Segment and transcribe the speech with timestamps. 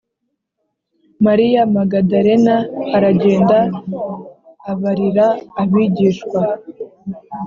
[1.25, 2.55] Mariya Magadalena
[2.95, 3.57] aragenda
[4.71, 5.27] abarira
[5.61, 6.41] abigishwa